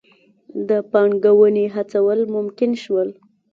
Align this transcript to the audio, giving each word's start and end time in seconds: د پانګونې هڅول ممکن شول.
د 0.69 0.71
پانګونې 0.91 1.65
هڅول 1.75 2.19
ممکن 2.35 2.71
شول. 2.83 3.09